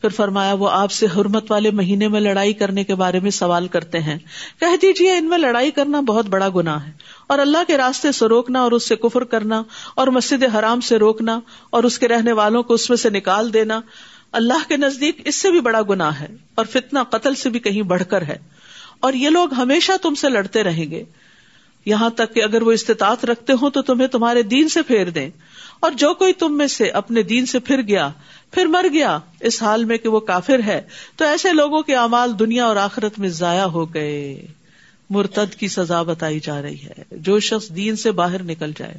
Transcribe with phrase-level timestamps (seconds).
[0.00, 3.68] پھر فرمایا، وہ آپ سے حرمت والے مہینے میں لڑائی کرنے کے بارے میں سوال
[3.68, 4.18] کرتے ہیں۔
[4.60, 6.92] کہہ دیجیے ان میں لڑائی کرنا بہت بڑا گنا ہے۔
[7.26, 9.62] اور اللہ کے راستے سے روکنا اور اس سے کفر کرنا
[9.94, 11.40] اور مسجد حرام سے روکنا
[11.70, 13.80] اور اس کے رہنے والوں کو اس میں سے نکال دینا،
[14.32, 17.82] اللہ کے نزدیک اس سے بھی بڑا گنا ہے اور فتنا قتل سے بھی کہیں
[17.82, 18.36] بڑھ کر ہے۔
[19.00, 21.04] اور یہ لوگ ہمیشہ تم سے لڑتے رہیں گے۔
[21.86, 25.30] یہاں تک کہ اگر وہ استطاعت رکھتے ہوں تو تمہیں تمہارے دین سے پھیر دیں۔
[25.80, 28.10] اور جو کوئی تم میں سے اپنے دین سے پھر گیا
[28.50, 30.82] پھر مر گیا۔ اس حال میں کہ وہ کافر ہے۔
[31.16, 34.46] تو ایسے لوگوں کے اعمال دنیا اور آخرت میں ضائع ہو گئے۔
[35.10, 38.94] مرتد کی سزا بتائی جا رہی ہے۔ جو شخص دین سے باہر نکل جائے،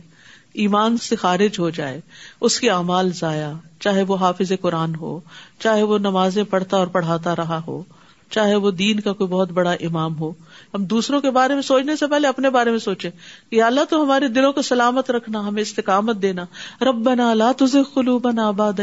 [0.54, 2.02] ایمان سے خارج ہو جائے،
[2.42, 5.20] اس کے اعمال ضائع۔ چاہے وہ حافظ قرآن ہو،
[5.60, 7.84] چاہے وہ نمازیں پڑھتا اور پڑھاتا رہا ہو،
[8.30, 10.34] چاہے وہ دین کا کوئی بہت بڑا امام ہو
[10.74, 13.10] ہم دوسروں کے بارے میں سوچنے سے پہلے اپنے بارے میں سوچے
[13.50, 16.46] کہ اللہ تو ہمارے دلوں کو سلامت رکھنا، ہمیں استقامت دینا۔
[16.82, 18.74] رب بنا لا تجھے خلو بنا آباد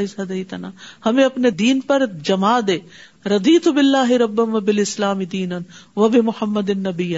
[0.49, 0.71] تنا
[1.07, 2.79] ہمیں اپنے دین پر جما دے۔
[3.27, 5.53] ردی تو بلّہ ربم و بال اسلام دین
[5.97, 7.17] و بھی محمد نبی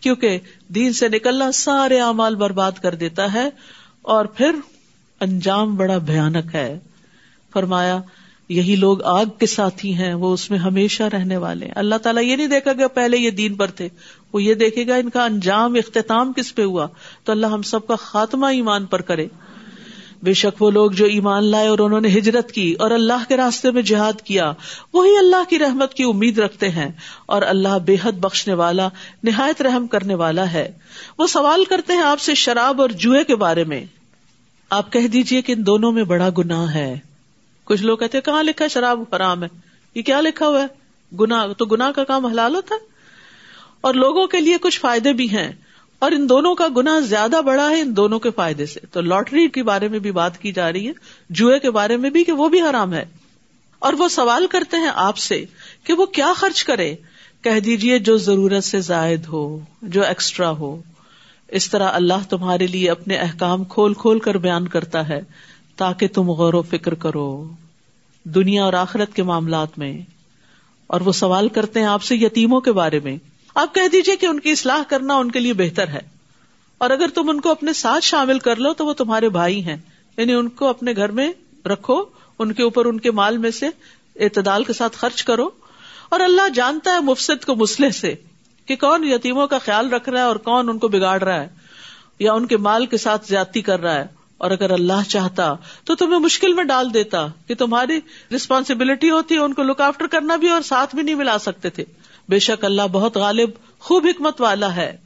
[0.00, 3.48] کیونکہ دین سے نکلنا سارے اعمال برباد کر دیتا ہے
[4.02, 4.52] اور پھر
[5.20, 6.78] انجام بڑا بھیانک ہے۔
[7.52, 8.00] فرمایا
[8.48, 12.22] یہی لوگ آگ کے ساتھی ہیں، وہ اس میں ہمیشہ رہنے والے ہیں۔ اللہ تعالیٰ
[12.22, 13.88] یہ نہیں دیکھا گیا پہلے یہ دین پر تھے۔
[14.32, 16.86] وہ یہ دیکھے گا ان کا انجام، اختتام کس پہ ہوا؟
[17.24, 19.26] تو اللہ ہم سب کا خاتمہ ایمان پر کرے۔
[20.22, 23.36] بے شک وہ لوگ جو ایمان لائے اور انہوں نے ہجرت کی اور اللہ کے
[23.36, 24.52] راستے میں جہاد کیا،
[24.94, 26.88] وہی اللہ کی رحمت کی امید رکھتے ہیں۔
[27.26, 28.88] اور اللہ بے حد بخشنے والا،
[29.22, 30.72] نہایت رحم کرنے والا ہے۔
[31.18, 33.84] وہ سوال کرتے ہیں آپ سے شراب اور جوئے کے بارے میں۔
[34.70, 37.07] آپ کہہ دیجیے کہ ان دونوں میں بڑا گناہ ہے۔
[37.68, 39.48] کچھ لوگ کہتے کہاں لکھا ہے؟ شراب حرام ہے۔
[39.94, 40.66] یہ کیا لکھا ہوا ہے؟
[41.16, 42.80] گنا تو گنا کا کام حلال ہوتا ہے؟
[43.80, 45.52] اور لوگوں کے لیے کچھ فائدے بھی ہیں۔
[45.98, 49.48] اور ان دونوں کا گنا زیادہ بڑا ہے ان دونوں کے فائدے سے۔ تو لاٹری
[49.48, 50.92] کے بارے میں بھی بات کی جا رہی ہے،
[51.30, 53.04] جوئے کے بارے میں بھی کہ وہ بھی حرام ہے۔
[53.78, 55.44] اور وہ سوال کرتے ہیں آپ سے
[55.84, 56.94] کہ وہ کیا خرچ کرے؟
[57.42, 60.82] کہہ دیجیے جو ضرورت سے زائد ہو، جو ایکسٹرا ہو۔
[61.48, 65.20] اس طرح اللہ تمہارے لیے اپنے احکام کھول کھول کر بیان کرتا ہے۔
[65.78, 67.48] تاکہ تم غور و فکر کرو
[68.24, 70.02] دنیا اور آخرت کے معاملات میں۔
[70.86, 73.16] اور وہ سوال کرتے ہیں آپ سے یتیموں کے بارے میں۔
[73.54, 76.00] آپ کہہ دیجیے کہ ان کی اصلاح کرنا ان کے لیے بہتر ہے۔
[76.78, 79.76] اور اگر تم ان کو اپنے ساتھ شامل کر لو تو وہ تمہارے بھائی ہیں۔
[80.16, 81.32] یعنی ان کو اپنے گھر میں
[81.66, 82.04] رکھو،
[82.38, 83.66] ان کے اوپر ان کے مال میں سے
[84.20, 85.48] اعتدال کے ساتھ خرچ کرو۔
[86.08, 88.14] اور اللہ جانتا ہے مفسد کو مسلح سے
[88.66, 91.48] کہ کون یتیموں کا خیال رکھ رہا ہے اور کون ان کو بگاڑ رہا ہے،
[92.18, 95.54] یا ان کے مال کے ساتھ زیادتی کر رہا ہے۔ اور اگر اللہ چاہتا
[95.84, 98.00] تو تمہیں مشکل میں ڈال دیتا کہ تمہاری
[98.32, 101.70] ریسپانسبلٹی ہوتی ہے ان کو لک آفٹر کرنا بھی اور ساتھ بھی نہیں ملا سکتے
[101.70, 101.84] تھے۔
[102.28, 104.96] بے شک اللہ بہت غالب، خوب حکمت والا ہے۔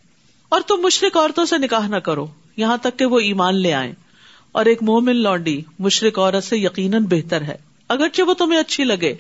[0.49, 2.27] اور تم مشرق عورتوں سے نکاح نہ کرو،
[2.57, 3.95] یہاں تک کہ وہ ایمان لے آئے
[4.53, 7.57] اور ایک مومن لانڈی مشرق عورت سے یقیناً بہتر ہے۔
[7.89, 9.15] اگرچہ وہ تمہیں اچھی لگے۔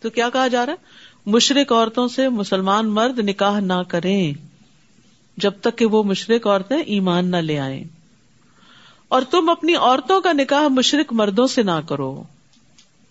[0.00, 0.78] تو کیا کہا جا رہا ہے؟
[1.26, 4.32] مشرق عورتوں سے مسلمان مرد نکاح نہ کریں،
[5.36, 7.84] جب تک کہ وہ مشرق عورتیں ایمان نہ لے آئیں۔
[9.08, 12.22] اور تم اپنی عورتوں کا نکاح مشرق مردوں سے نہ کرو۔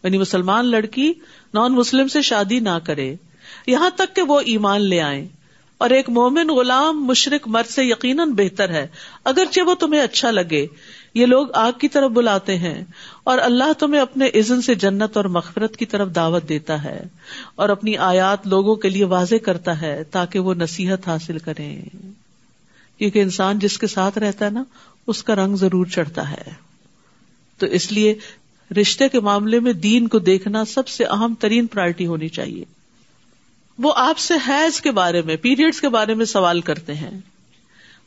[0.04, 1.14] یعنی مسلمان لڑکی
[1.54, 3.16] نان مسلم سے شادی نہ کرے۔
[3.68, 5.28] یہاں تک کہ وہ ایمان لے آئے
[5.78, 8.88] اور ایک مومن غلام مشرق مرد سے یقیناً بہتر ہے۔
[9.24, 10.68] اگرچہ وہ تمہیں اچھا لگے۔
[11.14, 12.84] یہ لوگ آگ کی طرف بلاتے ہیں۔
[13.24, 17.04] اور اللہ تمہیں اپنے عزن سے جنت اور مغفرت کی طرف دعوت دیتا ہے۔
[17.56, 21.82] اور اپنی آیات لوگوں کے لیے واضح کرتا ہے تاکہ وہ نصیحت حاصل کریں۔
[22.98, 24.64] کیونکہ انسان جس کے ساتھ رہتا ہے نا
[25.08, 26.54] اس کا رنگ ضرور چڑھتا ہے۔
[27.58, 28.16] تو اس لیے
[28.82, 32.66] رشتے کے معاملے میں دین کو دیکھنا سب سے اہم ترین پرائرٹی ہونی چاہیے۔
[33.78, 37.20] وہ آپ سے حیض کے بارے میں پیریڈس کے بارے میں سوال کرتے ہیں۔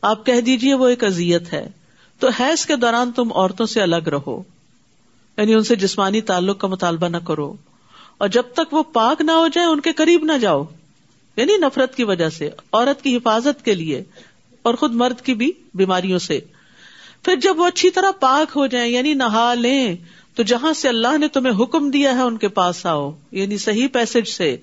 [0.03, 1.71] آپ کہہ دیجیے وہ ایک ازیت ہے۔
[2.19, 4.43] تو حیض کے دوران تم عورتوں سے الگ رہو۔
[5.39, 7.55] یعنی ان سے جسمانی تعلق کا مطالبہ نہ کرو۔
[8.19, 10.65] اور جب تک وہ پاک نہ ہو جائے ان کے قریب نہ جاؤ۔
[11.37, 14.05] یعنی نفرت کی وجہ سے، عورت کی حفاظت کے لیے
[14.63, 16.41] اور خود مرد کی بھی بیماریوں سے۔
[17.23, 19.97] پھر جب وہ اچھی طرح پاک ہو جائیں یعنی نہا لیں،
[20.35, 23.89] تو جہاں سے اللہ نے تمہیں حکم دیا ہے، ان کے پاس آؤ۔ یعنی صحیح
[23.93, 24.57] پیسج سے،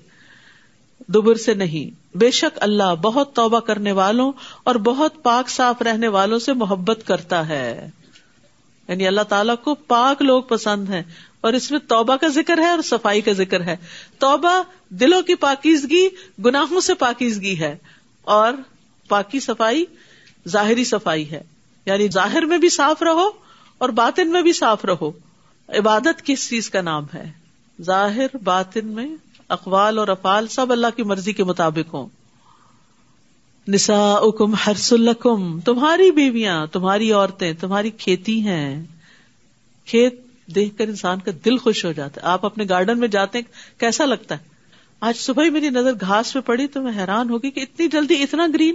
[1.08, 4.32] دبر سے نہیں۔ بے شک اللہ بہت توبہ کرنے والوں
[4.64, 7.90] اور بہت پاک صاف رہنے والوں سے محبت کرتا ہے۔
[8.88, 11.02] یعنی اللہ تعالیٰ کو پاک لوگ پسند ہیں۔
[11.40, 13.76] اور اس میں توبہ کا ذکر ہے اور صفائی کا ذکر ہے۔
[14.18, 16.08] توبہ دلوں کی پاکیزگی،
[16.44, 17.76] گناہوں سے پاکیزگی ہے۔
[18.22, 18.52] اور
[19.08, 19.84] پاکی صفائی،
[20.48, 21.42] ظاہری صفائی ہے۔
[21.88, 23.30] یعنی ظاہر میں بھی صاف رہو
[23.78, 25.10] اور باطن میں بھی صاف رہو۔
[25.68, 27.32] عبادت کس چیز کا نام ہے؟
[27.82, 29.06] ظاہر، باطن میں
[29.48, 32.06] اقوال اور افعال سب اللہ کی مرضی کے مطابق ہوں۔
[33.68, 38.84] نسا اکم ہرس الکم تمہاری بیویاں، تمہاری عورتیں، تمہاری کھیتی ہیں۔
[39.84, 43.38] کھیت دیکھ کر انسان کا دل خوش ہو جاتا ہے۔ آپ اپنے گارڈن میں جاتے
[43.38, 44.42] ہیں، کیسا لگتا ہے؟
[45.00, 48.22] آج صبح ہی میری نظر گھاس پہ پڑی تو میں حیران ہوگی کہ اتنی جلدی
[48.22, 48.74] اتنا گرین۔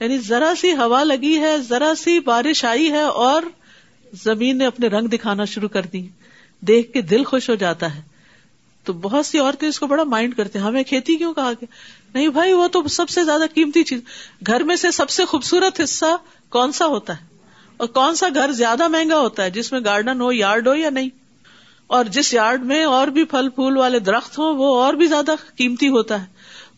[0.00, 3.42] یعنی ذرا سی ہوا لگی ہے، ذرا سی بارش آئی ہے اور
[4.12, 6.08] زمین نے اپنے رنگ دکھانا شروع کر دی۔
[6.60, 8.02] دیکھ کے دل خوش ہو جاتا ہے۔
[8.84, 11.66] تو بہت سی عورتیں اس کو بڑا مائنڈ کرتے ہیں۔ ہمیں کھیتی کیوں کہا گیا؟
[12.14, 14.00] نہیں بھائی، وہ تو سب سے زیادہ قیمتی چیز۔
[14.46, 16.16] گھر میں سے سب سے خوبصورت حصہ
[16.48, 17.26] کون سا ہوتا ہے؟
[17.76, 20.90] اور کون سا گھر زیادہ مہنگا ہوتا ہے؟ جس میں گارڈن ہو یارڈ ہو یا
[20.90, 21.08] نہیں؟
[21.86, 25.32] اور جس یارڈ میں اور بھی پھل پھول والے درخت ہوں، وہ اور بھی زیادہ
[25.56, 26.26] قیمتی ہوتا ہے۔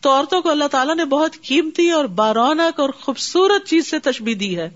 [0.01, 4.33] تو عورتوں کو اللہ تعالیٰ نے بہت قیمتی اور بارونق اور خوبصورت چیز سے تشبی
[4.33, 4.69] دی ہے۔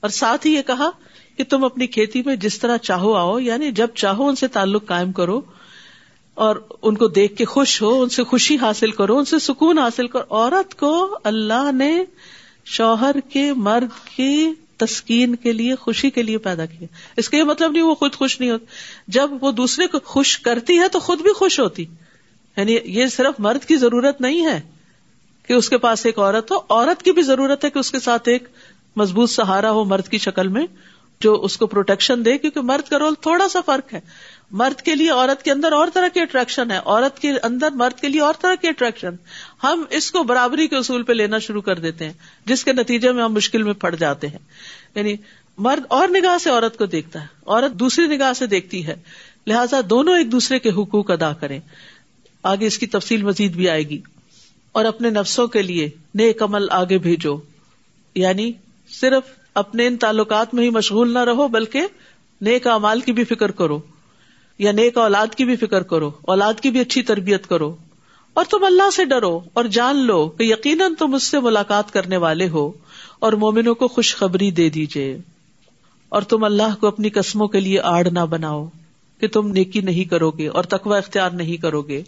[0.00, 0.90] اور ساتھ ہی یہ کہا
[1.36, 4.86] کہ تم اپنی کھیتی میں جس طرح چاہو آؤ یعنی جب چاہو ان سے تعلق
[4.86, 5.40] قائم کرو
[6.34, 9.78] اور ان کو دیکھ کے خوش ہو، ان سے خوشی حاصل کرو، ان سے سکون
[9.78, 12.04] حاصل کرو۔ عورت کو اللہ نے
[12.64, 17.42] شوہر کے مرد کی تسکین کے لیے، خوشی کے لیے پیدا کیا۔ اس کا یہ
[17.42, 18.66] مطلب نہیں وہ خود خوش نہیں ہوتی
[19.08, 21.84] جب وہ دوسرے کو خوش کرتی ہے تو خود بھی خوش ہوتی۔
[22.56, 24.60] یعنی یہ صرف مرد کی ضرورت نہیں ہے
[25.46, 28.00] کہ اس کے پاس ایک عورت ہو، عورت کی بھی ضرورت ہے کہ اس کے
[28.00, 28.44] ساتھ ایک
[28.96, 30.66] مضبوط سہارا ہو مرد کی شکل میں،
[31.20, 34.00] جو اس کو پروٹیکشن دے، کیونکہ مرد کا رول تھوڑا سا فرق ہے۔
[34.50, 38.00] مرد کے لیے عورت کے اندر اور طرح کی اٹریکشن ہے، عورت کے اندر مرد
[38.00, 39.14] کے لیے اور طرح کی اٹریکشن
[39.62, 42.12] ہم اس کو برابری کے اصول پہ لینا شروع کر دیتے ہیں،
[42.44, 44.38] جس کے نتیجے میں ہم مشکل میں پڑ جاتے ہیں۔
[44.94, 45.14] یعنی
[45.58, 48.94] مرد اور نگاہ سے عورت کو دیکھتا ہے، عورت دوسری نگاہ سے دیکھتی ہے۔
[49.46, 51.60] لہٰذا دونوں ایک دوسرے کے حقوق ادا کریں۔
[52.42, 54.00] آگے اس کی تفصیل مزید بھی آئے گی۔
[54.72, 57.36] اور اپنے نفسوں کے لیے نیک عمل آگے بھیجو۔
[58.14, 58.52] یعنی
[59.00, 59.22] صرف
[59.54, 61.82] اپنے ان تعلقات میں ہی مشغول نہ رہو، بلکہ
[62.40, 63.80] نیک امال کی بھی فکر کرو۔
[64.58, 67.76] یا نیک اولاد کی بھی فکر کرو، اولاد کی بھی اچھی تربیت کرو۔
[68.34, 72.16] اور تم اللہ سے ڈرو اور جان لو کہ یقیناً تم اس سے ملاقات کرنے
[72.16, 72.72] والے ہو
[73.18, 75.18] اور مومنوں کو خوشخبری دے دیجیے
[76.08, 78.68] اور تم اللہ کو اپنی قسموں کے لیے آڑ نہ بناؤ۔
[79.22, 82.02] کہ تم نیکی نہیں کرو گے اور تقوی اختیار نہیں کرو گے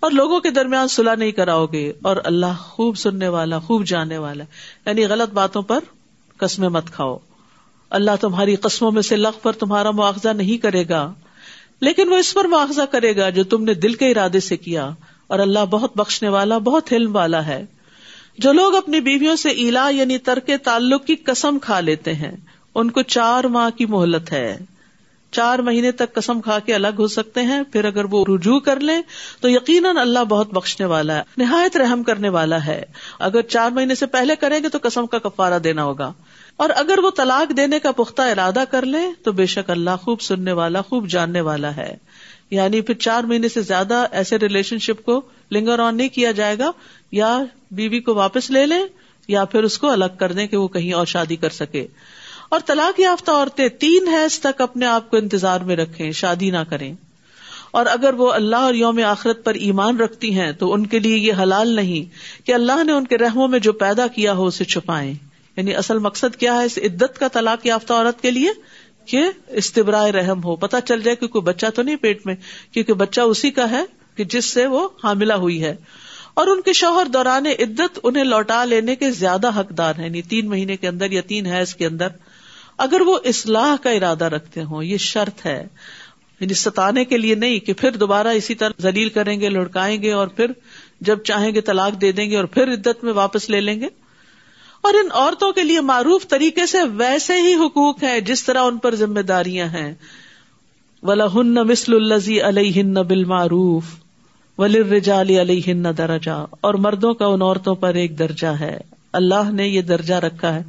[0.00, 4.18] اور لوگوں کے درمیان صلاح نہیں کراؤ گے اور اللہ خوب سننے والا، خوب جاننے
[4.18, 4.44] والا
[4.86, 5.78] یعنی غلط باتوں پر
[6.36, 7.18] قسمیں مت کھاؤ۔
[7.90, 11.12] اللہ تمہاری قسموں میں سے لغ پر تمہارا مواخذہ نہیں کرے گا،
[11.80, 14.90] لیکن وہ اس پر مواخذہ کرے گا جو تم نے دل کے ارادے سے کیا۔
[15.26, 17.64] اور اللہ بہت بخشنے والا، بہت علم والا ہے۔
[18.38, 22.32] جو لوگ اپنی بیویوں سے الا یعنی ترک تعلق کی قسم کھا لیتے ہیں،
[22.74, 24.58] ان کو چار ماہ کی مہلت ہے۔
[25.30, 28.80] چار مہینے تک قسم کھا کے الگ ہو سکتے ہیں، پھر اگر وہ رجوع کر
[28.80, 29.02] لیں
[29.40, 32.82] تو یقیناً اللہ بہت بخشنے والا ہے، نہایت رحم کرنے والا ہے۔
[33.18, 36.12] اگر چار مہینے سے پہلے کریں گے تو قسم کا کفارہ دینا ہوگا۔
[36.56, 40.20] اور اگر وہ طلاق دینے کا پختہ ارادہ کر لیں تو بے شک اللہ خوب
[40.20, 41.96] سننے والا، خوب جاننے والا ہے۔
[42.50, 45.20] یعنی پھر چار مہینے سے زیادہ ایسے ریلیشن شپ کو
[45.52, 46.70] لنگر آن نہیں کیا جائے گا۔
[47.12, 47.38] یا
[47.70, 48.82] بیوی کو واپس لے لیں
[49.28, 51.86] یا پھر اس کو الگ کر دیں کہ وہ کہیں اور شادی کر سکے۔
[52.50, 56.58] اور طلاق یافتہ عورتیں تین حیض تک اپنے آپ کو انتظار میں رکھیں، شادی نہ
[56.68, 56.94] کریں۔
[57.70, 61.16] اور اگر وہ اللہ اور یوم آخرت پر ایمان رکھتی ہیں تو ان کے لیے
[61.16, 62.04] یہ حلال نہیں
[62.46, 65.14] کہ اللہ نے ان کے رحموں میں جو پیدا کیا ہو اسے چھپائیں۔
[65.56, 68.50] یعنی اصل مقصد کیا ہے اس عدت کا طلاق یافتہ عورت کے لیے؟
[69.06, 72.34] کہ استبرائے رحم ہو۔ پتا چل جائے کہ کوئی بچہ تو نہیں پیٹ میں،
[72.72, 73.84] کیونکہ بچہ اسی کا ہے
[74.16, 75.76] کہ جس سے وہ حاملہ ہوئی ہے۔
[76.34, 80.48] اور ان کے شوہر دوران عدت انہیں لوٹا لینے کے زیادہ حقدار ہیں یعنی تین
[80.48, 82.08] مہینے کے اندر یا تین حیض کے اندر۔
[82.80, 85.66] اگر وہ اصلاح کا ارادہ رکھتے ہوں، یہ شرط ہے
[86.40, 90.12] یعنی ستانے کے لیے نہیں کہ پھر دوبارہ اسی طرح ذلیل کریں گے، لڑکائیں گے
[90.12, 90.46] اور پھر
[91.00, 93.88] جب چاہیں گے طلاق دے دیں گے اور پھر عدت میں واپس لے لیں گے۔
[94.80, 98.78] اور ان عورتوں کے لیے معروف طریقے سے ویسے ہی حقوق ہے جس طرح ان
[98.78, 99.94] پر ذمہ داریاں ہیں۔
[101.02, 103.84] ولہن مسل الزی علیہ بال معروف
[104.58, 108.78] ولرجال علیہ درجہ اور مردوں کا ان عورتوں پر ایک درجہ ہے۔
[109.12, 110.62] اللہ نے یہ درجہ رکھا ہے۔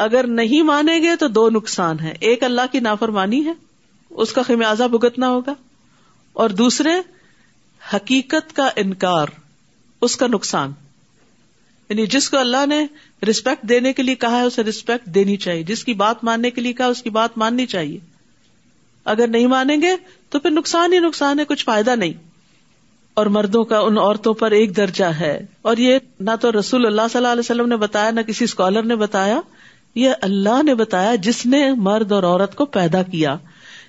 [0.00, 3.52] اگر نہیں مانیں گے تو دو نقصان ہے ایک اللہ کی نافرمانی ہے،
[4.10, 5.54] اس کا خمیازہ بھگتنا ہوگا۔
[6.32, 6.90] اور دوسرے،
[7.96, 9.26] حقیقت کا انکار،
[10.00, 10.72] اس کا نقصان۔
[11.88, 12.86] یعنی جس کو اللہ نے
[13.26, 16.60] ریسپیکٹ دینے کے لیے کہا ہے، اسے ریسپیکٹ دینی چاہیے۔ جس کی بات ماننے کے
[16.60, 17.98] لیے کہا، اس کی بات ماننی چاہیے۔
[19.04, 19.92] اگر نہیں مانیں گے
[20.30, 22.12] تو پھر نقصان ہی نقصان ہے، کچھ فائدہ نہیں۔
[23.14, 27.02] اور مردوں کا، ان عورتوں پر ایک درجہ ہے۔ اور یہ نہ تو رسول اللہ
[27.12, 29.40] صلی اللہ علیہ وسلم نے بتایا، نہ کسی اسکالر نے بتایا
[29.94, 33.36] یہ اللہ نے بتایا جس نے مرد اور عورت کو پیدا کیا،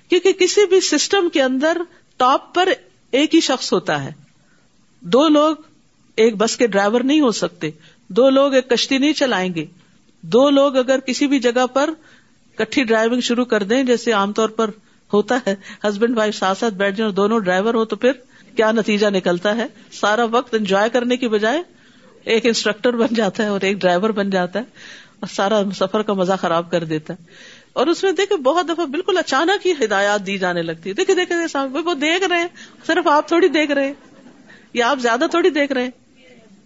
[0.08, 1.76] کیونکہ کسی بھی سسٹم کے اندر
[2.16, 2.68] ٹاپ پر
[3.10, 4.12] ایک ہی شخص ہوتا ہے۔
[5.00, 5.56] دو لوگ
[6.16, 7.70] ایک بس کے ڈرائیور نہیں ہو سکتے،
[8.08, 9.66] دو لوگ ایک کشتی نہیں چلائیں گے۔
[10.20, 11.90] دو لوگ اگر کسی بھی جگہ پر
[12.56, 14.70] کٹھی ڈرائیونگ شروع کر دیں، جیسے عام طور پر
[15.12, 15.54] ہوتا ہے،
[15.84, 18.12] ہسبینڈ، وائف ساتھ ساتھ بیٹھ جائیں اور دونوں ڈرائیور ہو تو پھر
[18.56, 21.62] کیا نتیجہ نکلتا ہے؟ سارا وقت انجوائے کرنے کی بجائے
[22.24, 24.64] ایک انسٹرکٹر بن جاتا ہے اور ایک ڈرائیور بن جاتا ہے۔
[25.30, 27.24] سارا سفر کا مزہ خراب کر دیتا ہے۔
[27.72, 31.14] اور اس میں دیکھے بہت دفعہ بالکل اچانک ہی ہدایات دی جانے لگتی ہے دیکھے
[31.14, 32.48] دیکھے وہ دیکھ رہے ہیں۔
[32.86, 33.94] صرف آپ تھوڑی دیکھ رہے ہیں۔
[34.74, 35.90] یا آپ زیادہ تھوڑی دیکھ رہے ہیں۔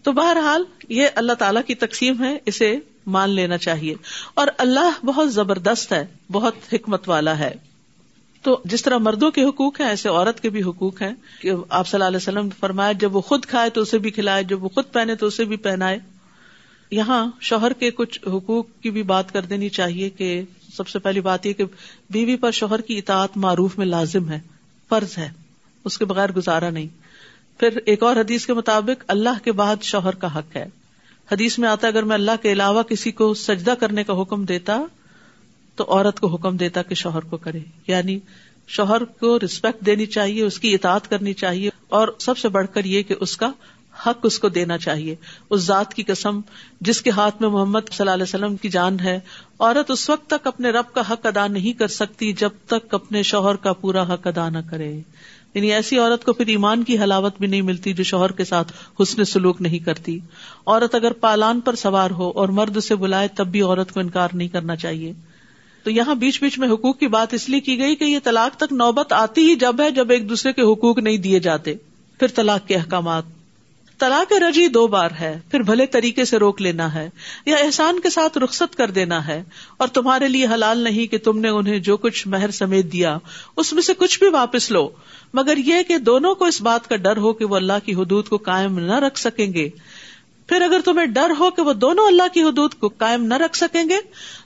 [0.03, 3.95] تو بہرحال یہ اللہ تعالیٰ کی تقسیم ہے، اسے مان لینا چاہیے۔
[4.35, 7.55] اور اللہ بہت زبردست ہے، بہت حکمت والا ہے۔
[8.43, 11.89] تو جس طرح مردوں کے حقوق ہیں، ایسے عورت کے بھی حقوق ہیں۔ کہ آپ
[11.89, 14.69] صلی اللہ علیہ وسلم فرمائے جب وہ خود کھائے تو اسے بھی کھلائے، جب وہ
[14.69, 15.99] خود پہنے تو اسے بھی پہنائے۔
[16.91, 20.43] یہاں شوہر کے کچھ حقوق کی بھی بات کر دینی چاہیے کہ
[20.77, 21.65] سب سے پہلی بات یہ کہ
[22.11, 24.41] بیوی پر شوہر کی اطاعت معروف میں لازم ہے،
[24.89, 25.31] فرض ہے،
[25.85, 26.87] اس کے بغیر گزارا نہیں۔
[27.61, 30.67] پھر ایک اور حدیث کے مطابق اللہ کے بعد شوہر کا حق ہے۔
[31.33, 34.83] حدیث میں آتا اگر میں اللہ کے علاوہ کسی کو سجدہ کرنے کا حکم دیتا
[35.77, 38.19] تو عورت کو حکم دیتا کہ شوہر کو کرے۔ یعنی
[38.69, 42.85] شوہر کو ریسپیکٹ دینی چاہیے، اس کی اطاعت کرنی چاہیے اور سب سے بڑھ کر
[42.85, 43.51] یہ کہ اس کا
[44.07, 45.15] حق اس کو دینا چاہیے،
[45.51, 46.41] اس ذات کی قسم
[46.81, 49.21] جس کے ہاتھ میں محمد صلی اللہ علیہ وسلم کی جان ہے۔
[49.59, 53.23] عورت اس وقت تک اپنے رب کا حق ادا نہیں کر سکتی جب تک اپنے
[53.23, 55.01] شوہر کا پورا حق ادا نہ کرے۔
[55.55, 58.73] یعنی ایسی عورت کو پھر ایمان کی حلاوت بھی نہیں ملتی جو شوہر کے ساتھ
[59.03, 60.19] حسن سلوک نہیں کرتی۔
[60.67, 64.29] عورت اگر پالان پر سوار ہو اور مرد سے بلائے تب بھی عورت کو انکار
[64.33, 65.13] نہیں کرنا چاہیے۔
[65.85, 68.57] تو یہاں بیچ بیچ میں حقوق کی بات اس لیے کی گئی کہ یہ طلاق
[68.57, 71.75] تک نوبت آتی ہی جب ہے جب ایک دوسرے کے حقوق نہیں دیے جاتے۔
[72.19, 73.23] پھر طلاق کے احکامات۔
[73.99, 77.11] طلاق رجی دو بار ہے، پھر بھلے طریقے سے روک لینا ہے،
[77.47, 79.43] یا احسان کے ساتھ رخصت کر دینا ہے،
[79.77, 83.19] اور تمہارے لیے حلال نہیں کہ تم نے انہیں جو کچھ مہر سمیت دیا،
[83.57, 84.89] اس میں سے کچھ بھی واپس لو۔
[85.35, 88.29] مگر یہ کہ دونوں کو اس بات کا ڈر ہو کہ وہ اللہ کی حدود
[88.29, 89.69] کو قائم نہ رکھ سکیں گے۔
[90.49, 93.57] پھر اگر تمہیں ڈر ہو کہ وہ دونوں اللہ کی حدود کو قائم نہ رکھ
[93.57, 93.97] سکیں گے،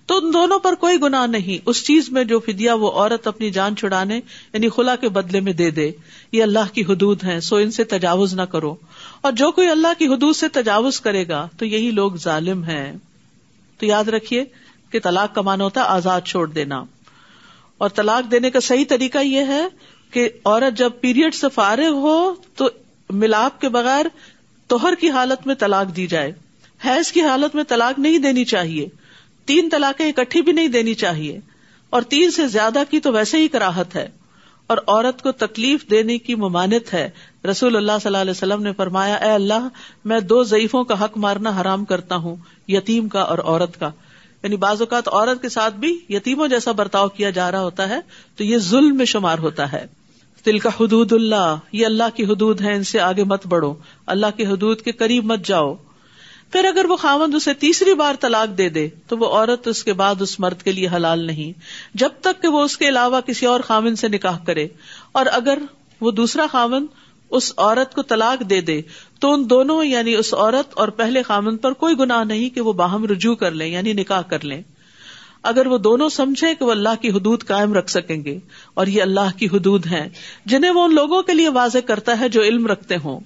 [0.07, 3.51] تو ان دونوں پر کوئی گنا نہیں۔ اس چیز میں جو فدیا وہ عورت اپنی
[3.51, 4.21] جان چھڑانے
[4.53, 5.91] یعنی خلا کے بدلے میں دے دے۔
[6.33, 8.75] یہ اللہ کی حدود ہے سو ان سے تجاوز نہ کرو۔
[9.21, 12.93] اور جو کوئی اللہ کی حدود سے تجاوز کرے گا، تو یہی لوگ ظالم ہیں۔
[13.79, 14.45] تو یاد رکھیے
[14.91, 16.85] کہ طلاق کا مان ہوتا ہے آزاد چھوڑ دینا۔
[17.79, 19.69] اور طلاق دینے کا صحیح طریقہ یہ ہے
[20.11, 22.69] کہ عورت جب پیریڈ سے فارغ ہو، تو
[23.11, 24.07] ملاپ کے بغیر
[24.67, 26.33] توہر کی حالت میں طلاق دی جائے۔
[26.85, 28.89] حیض کی حالت میں طلاق نہیں دینی چاہیے۔
[29.45, 31.41] تین طلاقیں اکٹھی بھی نہیں دینی چاہیے۔
[31.91, 34.09] اور تین سے زیادہ کی تو ویسے ہی کراہت ہے۔
[34.71, 37.11] اور عورت کو تکلیف دینے کی ممانت ہے۔
[37.51, 39.69] رسول اللہ صلی اللہ علیہ وسلم نے فرمایا، اے اللہ،
[40.05, 42.37] میں دو ضعیفوں کا حق مارنا حرام کرتا ہوں،
[42.69, 43.91] یتیم کا اور عورت کا۔
[44.43, 48.01] یعنی بعض اوقات عورت کے ساتھ بھی یتیموں جیسا برتاؤ کیا جا رہا ہوتا ہے،
[48.37, 49.87] تو یہ ظلم میں شمار ہوتا ہے۔
[50.47, 53.75] دل کا حدود اللہ، یہ اللہ کی حدود ہے ان سے آگے مت بڑھو۔
[54.07, 55.75] اللہ کی حدود کے قریب مت جاؤ۔
[56.51, 59.93] پھر اگر وہ خاوند اسے تیسری بار طلاق دے دے، تو وہ عورت اس کے
[59.93, 61.53] بعد اس مرد کے لیے حلال نہیں،
[61.95, 64.67] جب تک کہ وہ اس کے علاوہ کسی اور خاوند سے نکاح کرے۔
[65.13, 65.59] اور اگر
[66.01, 66.87] وہ دوسرا خاوند
[67.31, 68.83] اس عورت کو طلاق دے دے،
[69.21, 72.73] تو ان دونوں یعنی اس عورت اور پہلے خامن پر کوئی گناہ نہیں کہ وہ
[72.73, 74.63] باہم رجوع کر لیں یعنی نکاح کر لیں۔
[75.43, 78.39] اگر وہ دونوں سمجھے کہ وہ اللہ کی حدود قائم رکھ سکیں گے،
[78.75, 80.09] اور یہ اللہ کی حدود ہیں،
[80.47, 83.21] جنہیں وہ ان لوگوں کے لیے واضح کرتا ہے جو علم رکھتے ہوں۔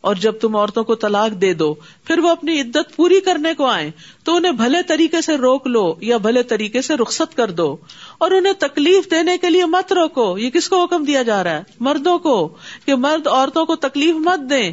[0.00, 3.66] اور جب تم عورتوں کو طلاق دے دو، پھر وہ اپنی عدت پوری کرنے کو
[3.66, 3.90] آئے
[4.24, 7.76] تو انہیں بھلے طریقے سے روک لو یا بھلے طریقے سے رخصت کر دو۔
[8.18, 11.50] اور انہیں تکلیف دینے کے لیے مت روکو۔ یہ کس کو حکم دیا جا رہا
[11.50, 14.72] ہے؟ مردوں کو۔ کہ مرد عورتوں کو تکلیف مت دیں۔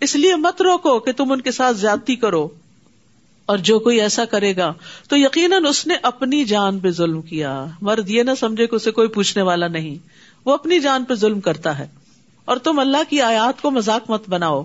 [0.00, 2.48] اس لیے مت روکو کہ تم ان کے ساتھ زیادتی کرو۔
[3.46, 4.72] اور جو کوئی ایسا کرے گا،
[5.08, 8.90] تو یقیناً اس نے اپنی جان پہ ظلم کیا۔ مرد یہ نہ سمجھے کہ اسے
[8.90, 9.94] کوئی پوچھنے والا نہیں۔
[10.44, 12.01] وہ اپنی جان پہ ظلم کرتا ہے۔
[12.44, 14.64] اور تم اللہ کی آیات کو مذاق مت بناؤ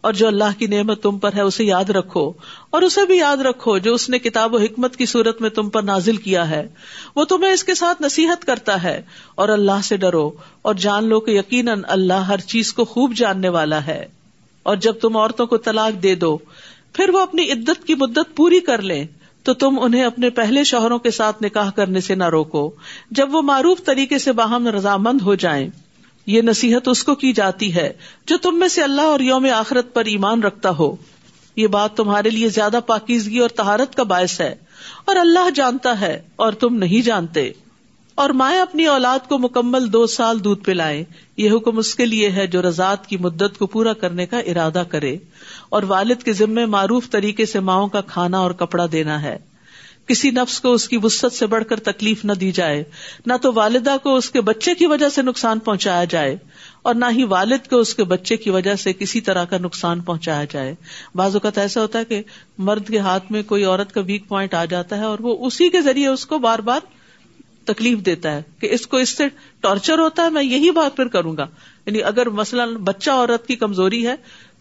[0.00, 2.32] اور جو اللہ کی نعمت تم پر ہے اسے یاد رکھو
[2.70, 5.68] اور اسے بھی یاد رکھو جو اس نے کتاب و حکمت کی صورت میں تم
[5.70, 6.68] پر نازل کیا ہے۔
[7.16, 9.02] وہ تمہیں اس کے ساتھ نصیحت کرتا ہے
[9.34, 10.30] اور اللہ سے ڈرو
[10.62, 14.06] اور جان لو کہ یقیناً اللہ ہر چیز کو خوب جاننے والا ہے۔
[14.62, 16.38] اور جب تم عورتوں کو طلاق دے دو،
[16.92, 19.06] پھر وہ اپنی عدت کی مدت پوری کر لیں۔
[19.42, 22.70] تو تم انہیں اپنے پہلے شوہروں کے ساتھ نکاح کرنے سے نہ روکو۔
[23.10, 25.68] جب وہ معروف طریقے سے باہم رضامند ہو جائیں
[26.28, 27.92] یہ نصیحت اس کو کی جاتی ہے
[28.26, 30.96] جو تم میں سے اللہ اور یوم آخرت پر ایمان رکھتا ہو۔
[31.56, 34.54] یہ بات تمہارے لیے زیادہ پاکیزگی اور تہارت کا باعث ہے
[35.04, 37.52] اور اللہ جانتا ہے اور تم نہیں جانتے۔
[38.14, 41.04] اور مائیں اپنی اولاد کو مکمل دو سال دودھ پلائیں،
[41.36, 44.82] یہ حکم اس کے لیے ہے جو رضاط کی مدت کو پورا کرنے کا ارادہ
[44.88, 45.16] کرے۔
[45.68, 49.38] اور والد کے ذمے معروف طریقے سے ماؤں کا کھانا اور کپڑا دینا ہے۔
[50.08, 52.82] کسی نفس کو اس کی وسط سے بڑھ کر تکلیف نہ دی جائے،
[53.26, 56.36] نہ تو والدہ کو اس کے بچے کی وجہ سے نقصان پہنچایا جائے،
[56.82, 60.00] اور نہ ہی والد کو اس کے بچے کی وجہ سے کسی طرح کا نقصان
[60.00, 60.74] پہنچایا جائے۔
[61.14, 62.22] بعض اوقات ایسا ہوتا ہے کہ
[62.58, 65.68] مرد کے ہاتھ میں کوئی عورت کا ویک پوائنٹ آ جاتا ہے اور وہ اسی
[65.68, 66.80] کے ذریعے اس کو بار بار
[67.64, 69.24] تکلیف دیتا ہے کہ اس کو اس سے
[69.60, 71.46] ٹارچر ہوتا ہے، میں یہی بات پھر کروں گا۔
[71.86, 74.14] یعنی اگر مثلاً بچہ عورت کی کمزوری ہے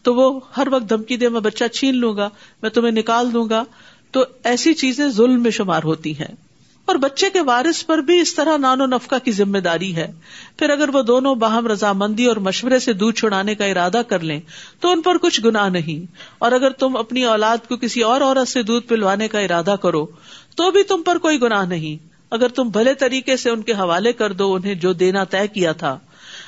[0.04, 2.30] تو وہ ہر وقت دھمکی دے، میں بچہ چھین لوں گا،
[2.62, 3.64] میں تمہیں نکال دوں گا۔
[4.18, 6.36] تو ایسی چیزیں ظلم میں شمار ہوتی ہیں۔
[6.86, 10.12] اور بچے کے وارث پر بھی اس طرح نان و نفقہ کی ذمہ داری ہے۔
[10.58, 14.40] پھر اگر وہ دونوں باہم رضامندی اور مشورے سے دودھ چھڑانے کا ارادہ کر لیں،
[14.80, 18.48] تو ان پر کچھ گنا نہیں۔ اور اگر تم اپنی اولاد کو کسی اور عورت
[18.48, 20.06] سے دودھ پلوانے کا ارادہ کرو،
[20.56, 24.14] تو بھی تم پر کوئی گناہ نہیں۔ اگر تم بھلے طریقے سے ان کے حوالے
[24.14, 26.00] کر دو، انہیں جو دینا طے کیا تھا۔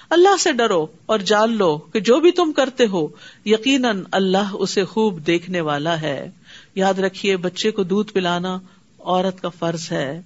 [0.09, 3.07] اللہ سے ڈرو اور جان لو کہ جو بھی تم کرتے ہو،
[3.45, 6.31] یقیناً اللہ اسے خوب دیکھنے والا ہے۔
[6.75, 8.59] یاد رکھیے بچے کو دودھ پلانا
[8.99, 10.21] عورت کا فرض ہے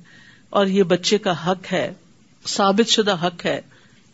[0.50, 1.94] اور یہ بچے کا حق ہے،
[2.48, 3.62] ثابت شدہ حق ہے۔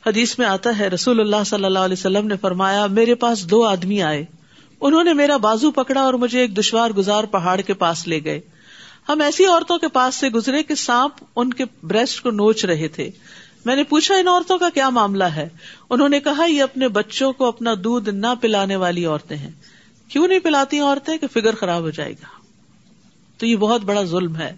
[0.06, 3.64] حدیث میں آتا ہے، رسول اللہ صلی اللہ علیہ وسلم نے فرمایا، میرے پاس دو
[3.64, 4.26] آدمی آئے۔
[4.82, 8.42] انہوں نے میرا بازو پکڑا اور مجھے ایک دشوار گزار پہاڑ کے پاس لے گئے۔
[9.10, 12.88] ہم ایسی عورتوں کے پاس سے گزرے کہ سانپ ان کے بریسٹ کو نوچ رہے
[12.88, 13.10] تھے۔
[13.66, 15.50] میں نے پوچھا، ان عورتوں کا کیا معاملہ ہے؟
[15.90, 19.52] انہوں نے کہا، یہ اپنے بچوں کو اپنا دودھ نہ پلانے والی عورتیں ہیں۔
[20.10, 22.42] کیوں نہیں پلاتی عورتیں کہ فگر خراب ہو جائے گا؟
[23.38, 24.56] تو یہ بہت بڑا ظلم ہے۔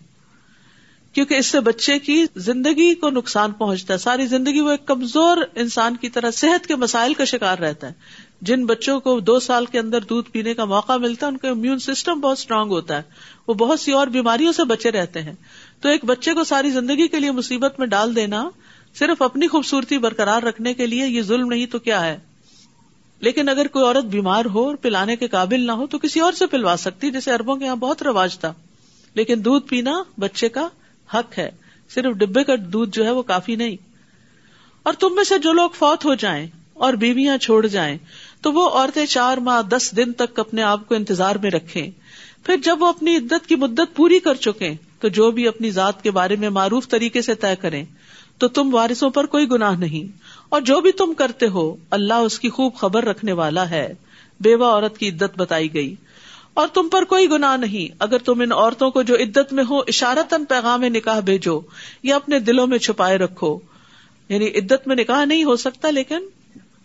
[1.13, 5.37] کیونکہ اس سے بچے کی زندگی کو نقصان پہنچتا ہے۔ ساری زندگی وہ ایک کمزور
[5.55, 7.93] انسان کی طرح صحت کے مسائل کا شکار رہتا ہے۔
[8.41, 11.49] جن بچوں کو دو سال کے اندر دودھ پینے کا موقع ملتا ہے، ان کا
[11.49, 13.01] امیون سسٹم بہت اسٹرانگ ہوتا ہے۔
[13.47, 15.33] وہ بہت سی اور بیماریوں سے بچے رہتے ہیں۔
[15.81, 18.49] تو ایک بچے کو ساری زندگی کے لیے مصیبت میں ڈال دینا
[18.95, 22.30] صرف اپنی خوبصورتی برقرار رکھنے کے لیے یہ ظلم نہیں تو کیا ہے؟
[23.21, 26.33] لیکن اگر کوئی عورت بیمار ہو اور پلانے کے قابل نہ ہو تو کسی اور
[26.33, 28.53] سے پلوا سکتی، جیسے اربوں کے یہاں بہت رواج تھا۔
[29.13, 30.67] لیکن دودھ پینا بچے کا
[31.13, 31.51] حق ہے۔
[31.89, 33.75] صرف ڈبے کا دودھ جو ہے وہ کافی نہیں۔
[34.83, 37.97] اور تم میں سے جو لوگ فوت ہو جائیں اور بیویاں چھوڑ جائیں،
[38.41, 41.91] تو وہ عورتیں چار ماہ، دس دن تک اپنے آپ کو انتظار میں رکھیں۔
[42.45, 46.03] پھر جب وہ اپنی عدت کی مدت پوری کر چکے تو جو بھی اپنی ذات
[46.03, 47.85] کے بارے میں معروف طریقے سے طے کریں،
[48.37, 52.39] تو تم وارثوں پر کوئی گناہ نہیں۔ اور جو بھی تم کرتے ہو، اللہ اس
[52.39, 53.93] کی خوب خبر رکھنے والا ہے۔
[54.39, 55.95] بیوہ عورت کی عدت بتائی گئی۔
[56.53, 59.79] اور تم پر کوئی گناہ نہیں۔ اگر تم ان عورتوں کو جو عدت میں ہو
[59.79, 61.59] اشارتن پیغام نکاح بھیجو
[62.03, 63.59] یا اپنے دلوں میں چھپائے رکھو۔
[64.29, 66.19] یعنی عدت میں نکاح نہیں ہو سکتا، لیکن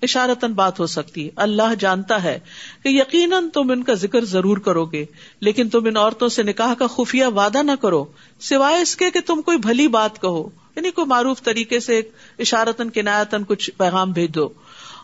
[0.03, 2.39] اشارتن بات ہو سکتی ہے۔ اللہ جانتا ہے
[2.83, 5.05] کہ یقیناً تم ان کا ذکر ضرور کرو گے،
[5.41, 8.05] لیکن تم ان عورتوں سے نکاح کا خفیہ وعدہ نہ کرو،
[8.41, 12.03] سوائے اس کے کہ تم کوئی بھلی بات کہو یعنی کوئی معروف طریقے سے
[12.39, 14.49] اشارتن کنایتن کچھ پیغام بھیج دو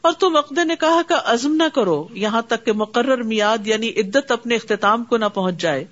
[0.03, 4.33] اور تم عقد نکاح کا عزم نہ کرو، یہاں تک کہ مقرر میاد یعنی عدت
[4.33, 5.85] اپنے اختتام کو نہ پہنچ جائے۔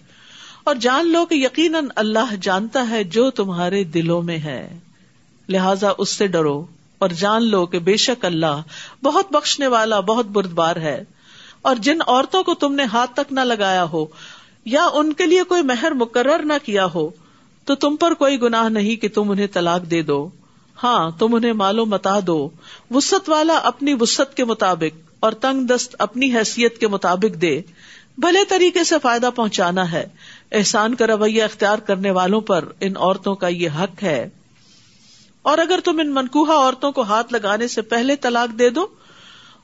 [0.64, 4.79] اور جان لو کہ یقیناً اللہ جانتا ہے جو تمہارے دلوں میں ہے۔
[5.48, 6.66] لہذا اس سے ڈرو۔
[7.00, 8.62] اور جان لو کہ بے شک اللہ
[9.02, 11.04] بہت بخشنے والا، بہت بردبار ہے۔
[11.62, 14.06] اور جن عورتوں کو تم نے ہاتھ تک نہ لگایا ہو
[14.64, 17.10] یا ان کے لیے کوئی مہر مقرر نہ کیا ہو،
[17.64, 20.28] تو تم پر کوئی گناہ نہیں کہ تم انہیں طلاق دے دو۔
[20.82, 22.48] ہاں تم انہیں مالو متا دو۔
[22.90, 27.62] وسط والا اپنی وسط کے مطابق اور تنگ دست اپنی حیثیت کے مطابق دے۔
[28.18, 30.06] بھلے طریقے سے فائدہ پہنچانا ہے۔
[30.52, 34.28] احسان کا رویہ اختیار کرنے والوں پر ان عورتوں کا یہ حق ہے۔
[35.42, 38.87] اور اگر تم ان منقوہ عورتوں کو ہاتھ لگانے سے پہلے طلاق دے دو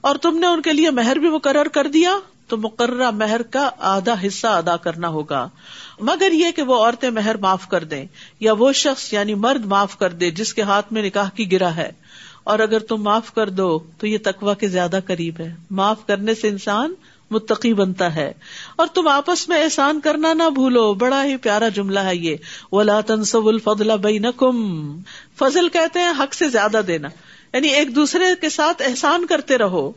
[0.00, 3.70] اور تم نے ان کے لیے مہر بھی مقرر کر دیا، تو مقررہ مہر کا
[3.78, 5.48] آدھا حصہ ادا کرنا ہوگا۔
[6.00, 8.06] مگر یہ کہ وہ عورتیں مہر معاف کر دیں
[8.40, 11.76] یا وہ شخص یعنی مرد معاف کر دے جس کے ہاتھ میں نکاح کی گرا
[11.76, 11.92] ہے۔
[12.44, 16.34] اور اگر تم معاف کر دو، تو یہ تقوا کے زیادہ قریب ہے۔ معاف کرنے
[16.34, 16.94] سے انسان
[17.30, 18.32] متقی بنتا ہے۔
[18.76, 22.36] اور تم آپس میں احسان کرنا نہ بھولو، بڑا ہی پیارا جملہ ہے یہ۔
[22.72, 24.56] ولا تنسب الفضل بینکم
[25.38, 27.08] فضل کہتے ہیں حق سے زیادہ دینا۔
[27.52, 29.92] یعنی ایک دوسرے کے ساتھ احسان کرتے رہو۔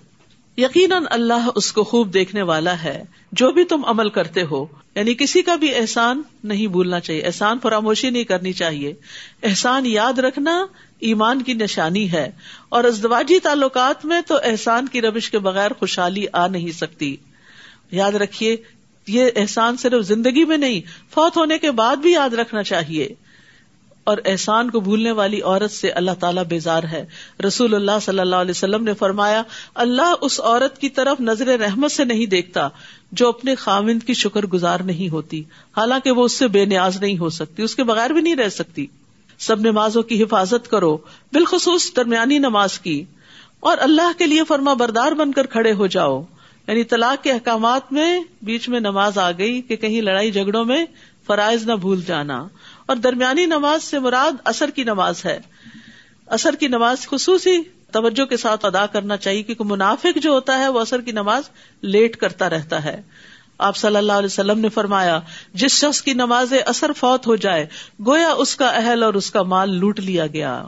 [0.60, 5.14] یقیناً اللہ اس کو خوب دیکھنے والا ہے، جو بھی تم عمل کرتے ہو۔ یعنی
[5.14, 8.94] کسی کا بھی احسان نہیں بھولنا چاہیے، احسان فراموشی نہیں کرنی چاہیے۔
[9.44, 10.66] احسان یاد رکھنا
[11.00, 12.32] ایمان کی نشانی ہے۔
[12.70, 17.16] اور ازدواجی تعلقات میں تو احسان کی روش کے بغیر خوشحالی آ نہیں سکتی۔
[17.92, 18.58] یاد رکھیے،
[19.08, 20.82] یہ احسان صرف زندگی میں نہیں،
[21.14, 23.10] فوت ہونے کے بعد بھی یاد رکھنا چاہیے۔
[24.10, 27.06] اور احسان کو بھولنے والی عورت سے اللہ تعالیٰ بیزار ہے۔
[27.48, 29.44] رسول اللہ صلی اللہ علیہ وسلم نے فرمایا،
[29.76, 32.70] اللہ اس عورت کی طرف نظر رحمت سے نہیں دیکھتا
[33.12, 35.44] جو اپنے خامند کی شکر گزار نہیں ہوتی۔
[35.78, 38.50] حالانکہ وہ اس سے بے نیاز نہیں ہو سکتی، اس کے بغیر بھی نہیں رہ
[38.50, 38.86] سکتی۔
[39.40, 40.98] سب نمازوں کی حفاظت کرو،
[41.34, 43.06] بالخصوص درمیانی نماز کی۔
[43.60, 46.24] اور اللہ کے لیے فرما بردار بن کر کھڑے ہو جاؤ۔
[46.68, 50.86] یعنی طلاق کے احکامات میں بیچ میں نماز آ گئی کہ کہیں لڑائی جھگڑوں میں
[51.28, 52.48] فرائض نہ بھول جانا۔
[52.90, 55.40] اور درمیانی نماز سے مراد اثر کی نماز ہے۔
[56.26, 57.58] اثر کی نماز خصوصی
[57.92, 61.44] توجہ کے ساتھ ادا کرنا چاہیے کیونکہ منافق جو ہوتا ہے وہ اثر کی نماز
[61.82, 63.02] لیٹ کرتا رہتا ہے۔
[63.58, 65.20] آپ صلی اللہ علیہ وسلم نے فرمایا،
[65.54, 67.66] جس شخص کی نماز اثر فوت ہو جائے،
[68.08, 70.64] گویا اس کا اہل اور اس کا مال لوٹ لیا گیا۔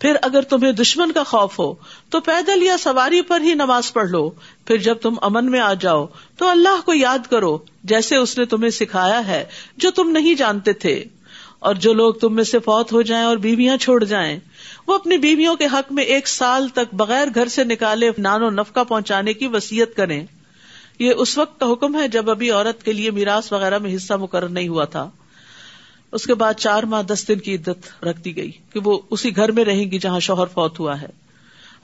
[0.00, 1.74] پھر اگر تمہیں دشمن کا خوف ہو،
[2.10, 4.30] تو پیدل یا سواری پر ہی نماز پڑھ لو۔
[4.64, 8.44] پھر جب تم امن میں آ جاؤ، تو اللہ کو یاد کرو، جیسے اس نے
[8.44, 9.44] تمہیں سکھایا ہے،
[9.76, 11.04] جو تم نہیں جانتے تھے۔
[11.58, 14.38] اور جو لوگ تم میں سے فوت ہو جائیں اور بیویاں چھوڑ جائیں،
[14.86, 18.50] وہ اپنی بیویوں کے حق میں ایک سال تک بغیر گھر سے نکالے نان و
[18.50, 20.26] نفقہ پہنچانے کی وسیعت کریں۔
[20.98, 24.14] یہ اس وقت کا حکم ہے جب ابھی عورت کے لیے میراث وغیرہ میں حصہ
[24.14, 25.10] مقرر نہیں ہوا تھا۔
[26.12, 29.36] اس کے بعد چار ماہ دس دن کی عدت رکھ دی گئی کہ وہ اسی
[29.36, 31.08] گھر میں رہیں گی جہاں شوہر فوت ہوا ہے۔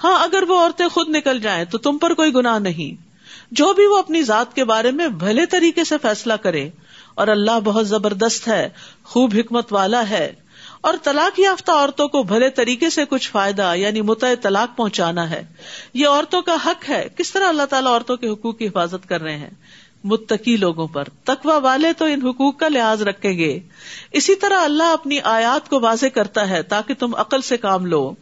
[0.05, 3.03] ہاں اگر وہ عورتیں خود نکل جائیں تو تم پر کوئی گناہ نہیں۔
[3.51, 6.71] جو بھی وہ اپنی ذات کے بارے میں بھلے طریقے سے فیصلہ کرے
[7.15, 8.69] اور اللہ بہت زبردست ہے،
[9.05, 10.33] خوب حکمت والا ہے۔
[10.81, 15.43] اور طلاق یافتہ عورتوں کو بھلے طریقے سے کچھ فائدہ یعنی متع طلاق پہنچانا ہے۔
[15.95, 19.23] یہ عورتوں کا حق ہے۔ کس طرح اللہ تعالیٰ عورتوں کے حقوق کی حفاظت کر
[19.23, 19.51] رہے ہیں؟
[20.05, 23.61] متقی لوگوں پر۔ تقوا والے تو ان حقوق کا لحاظ رکھیں گے۔
[24.13, 28.13] اسی طرح اللہ اپنی آیات کو واضح کرتا ہے تاکہ تم عقل سے کام لو۔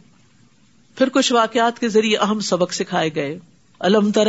[0.97, 3.39] پھر کچھ واقعات کے ذریعے اہم سبق سکھائے گئے۔
[3.79, 4.27] الم تر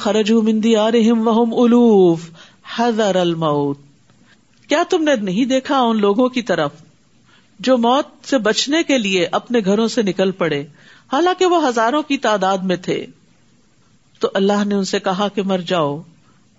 [0.00, 2.20] خرجو مندی الوف۔
[2.76, 3.78] حضر الموت۔
[4.68, 6.70] کیا تم نے نہیں دیکھا ان لوگوں کی طرف
[7.58, 10.60] جو موت سے بچنے کے لیے اپنے گھروں سے نکل پڑے؟
[11.12, 13.06] حالانکہ وہ ہزاروں کی تعداد میں تھے۔
[14.18, 16.00] تو اللہ نے ان سے کہا کہ مر جاؤ۔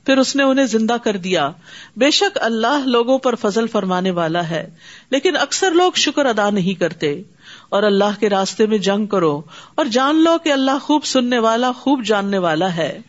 [0.06, 1.52] پھر اس نے انہیں زندہ کر دیا۔
[1.98, 4.70] بے شک اللہ لوگوں پر فضل فرمانے والا ہے،
[5.10, 7.22] لیکن اکثر لوگ شکر ادا نہیں کرتے۔
[7.70, 9.42] اور اللہ کے راستے میں جنگ کرو۔
[9.76, 13.00] اور جان لو کہ اللہ خوب سننے والا، خوب جاننے والا ہے۔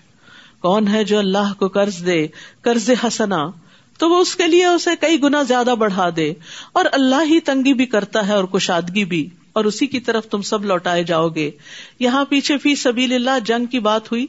[0.63, 2.27] کون ہے جو اللہ کو قرض دے،
[2.63, 3.51] قرض ہسنا
[3.99, 6.33] تو وہ اس کے لیے اسے کئی گنا زیادہ بڑھا دے۔
[6.73, 10.43] اور اللہ ہی تنگی بھی کرتا ہے اور کشادگی بھی۔ اور اسی کی طرف تم
[10.43, 11.51] سب لوٹائے جاؤ گے۔
[11.99, 14.27] یہاں پیچھے فی سبیل اللہ جنگ کی بات ہوئی۔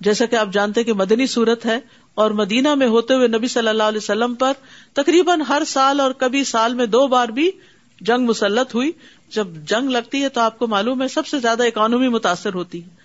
[0.00, 1.78] جیسا کہ آپ جانتے کہ مدنی صورت ہے
[2.14, 4.52] اور مدینہ میں ہوتے ہوئے نبی صلی اللہ علیہ وسلم پر
[4.92, 7.50] تقریباً ہر سال اور کبھی سال میں دو بار بھی
[8.00, 8.92] جنگ مسلط ہوئی۔
[9.30, 12.82] جب جنگ لگتی ہے تو آپ کو معلوم ہے سب سے زیادہ اکانومی متاثر ہوتی۔
[12.82, 12.97] ہے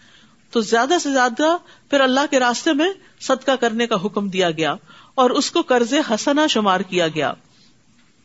[0.54, 1.58] تو زیادہ سے زیادہ
[1.90, 2.90] پھر اللہ کے راستے میں
[3.22, 4.76] صدقہ کرنے کا حکم دیا گیا
[5.16, 7.34] اور اس کو قرض حسنا شمار کیا گیا۔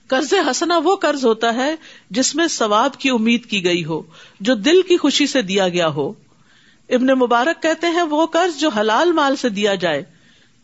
[0.07, 1.75] قرض حسنا وہ قرض ہوتا ہے
[2.11, 4.03] جس میں ثواب کی امید کی گئی ہو،
[4.41, 6.13] جو دل کی خوشی سے دیا گیا ہو۔
[6.89, 10.03] ابن مبارک کہتے ہیں وہ قرض جو حلال مال سے دیا جائے۔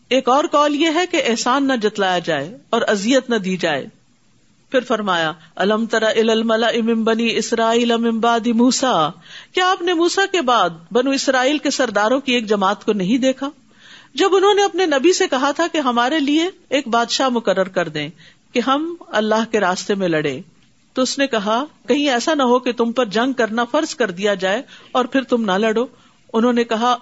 [0.09, 3.87] ایک اور کال یہ ہے کہ احسان نہ جتلایا جائے اور ازیت نہ دی جائے۔
[4.71, 9.09] پھر فرمایا، الم ترا ام بنی اسرائیل امبادی موسا
[9.53, 13.17] کیا آپ نے موسا کے بعد بنو اسرائیل کے سرداروں کی ایک جماعت کو نہیں
[13.17, 13.49] دیکھا؟
[14.13, 17.87] جب انہوں نے اپنے نبی سے کہا تھا کہ ہمارے لیے ایک بادشاہ مقرر کر
[17.87, 18.09] دیں
[18.53, 20.41] کہ ہم اللہ کے راستے میں لڑے،
[20.93, 24.11] تو اس نے کہا، کہیں ایسا نہ ہو کہ تم پر جنگ کرنا فرض کر
[24.11, 25.85] دیا جائے اور پھر تم نہ لڑو۔
[26.33, 26.95] انہوں نے کہا،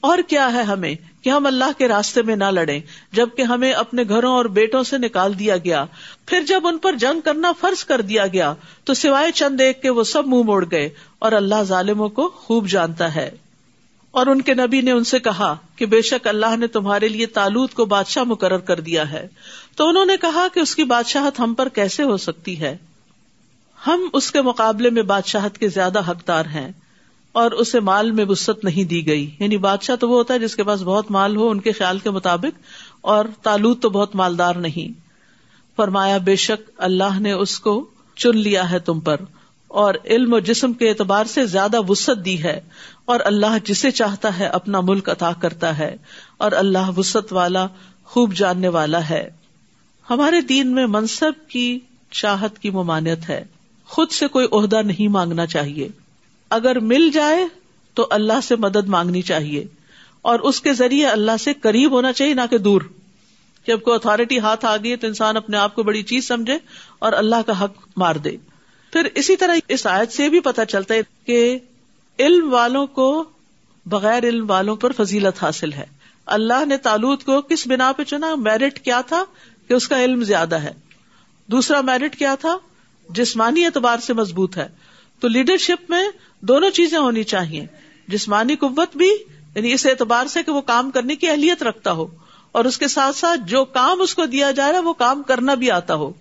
[0.00, 0.94] اور کیا ہے ہمیں؟
[1.26, 2.80] کہ ہم اللہ کے راستے میں نہ لڑیں،
[3.12, 5.84] جبکہ ہمیں اپنے گھروں اور بیٹوں سے نکال دیا گیا۔
[6.26, 9.90] پھر جب ان پر جنگ کرنا فرض کر دیا گیا، تو سوائے چند ایک کے
[9.90, 13.30] وہ سب منہ موڑ گئے اور اللہ ظالموں کو خوب جانتا ہے۔
[14.10, 17.26] اور ان کے نبی نے ان سے کہا کہ بے شک اللہ نے تمہارے لیے
[17.26, 19.28] تالوت کو بادشاہ مقرر کر دیا ہے۔
[19.76, 22.76] تو انہوں نے کہا کہ اس کی بادشاہت ہم پر کیسے ہو سکتی ہے؟
[23.86, 26.72] ہم اس کے مقابلے میں بادشاہت کے زیادہ حقدار ہیں۔
[27.36, 30.56] اور اسے مال میں وسط نہیں دی گئی۔ یعنی بادشاہ تو وہ ہوتا ہے جس
[30.56, 32.60] کے پاس بہت مال ہو، ان کے خیال کے مطابق،
[33.00, 35.00] اور تالوت تو بہت مالدار نہیں۔
[35.76, 39.16] فرمایا، بے شک اللہ نے اس کو چن لیا ہے تم پر،
[39.68, 42.60] اور علم و جسم کے اعتبار سے زیادہ وسط دی ہے۔
[43.04, 45.96] اور اللہ جسے چاہتا ہے اپنا ملک عطا کرتا ہے،
[46.38, 47.66] اور اللہ وسط والا
[48.04, 49.30] خوب جاننے والا ہے۔
[50.10, 51.78] ہمارے دین میں منصب کی
[52.10, 53.44] چاہت کی ممانعت ہے۔
[53.86, 55.88] خود سے کوئی عہدہ نہیں مانگنا چاہیے۔
[56.50, 57.44] اگر مل جائے
[57.94, 59.66] تو اللہ سے مدد مانگنی چاہیے
[60.22, 62.80] اور اس کے ذریعے اللہ سے قریب ہونا چاہیے، نہ کہ دور۔
[63.66, 66.58] جب کوئی اتارٹی ہاتھ آ گئی تو انسان اپنے آپ کو بڑی چیز سمجھے
[66.98, 68.36] اور اللہ کا حق مار دے۔
[68.92, 71.58] پھر اسی طرح اس آیت سے بھی پتا چلتا ہے کہ
[72.18, 73.24] علم والوں کو
[73.86, 75.84] بغیر علم والوں پر فضیلت حاصل ہے۔
[76.26, 79.24] اللہ نے تالوت کو کس بنا پہ چنا؟ میرٹ کیا تھا
[79.68, 80.72] کہ اس کا علم زیادہ ہے۔
[81.46, 82.58] دوسرا میرٹ کیا تھا؟
[83.08, 84.68] جسمانی اعتبار سے مضبوط ہے۔
[85.20, 86.08] تو لیڈرشپ میں
[86.48, 87.66] دونوں چیزیں ہونی چاہیے۔
[88.08, 89.10] جسمانی قوت بھی
[89.54, 92.06] یعنی اس اعتبار سے کہ وہ کام کرنے کی اہلیت رکھتا ہو۔
[92.52, 95.22] اور اس کے ساتھ ساتھ جو کام اس کو دیا جا رہا ہے، وہ کام
[95.22, 96.12] کرنا بھی آتا ہو۔